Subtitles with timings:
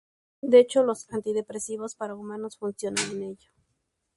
[0.41, 3.51] De hecho los antidepresivos para humanos funcionan en ellos.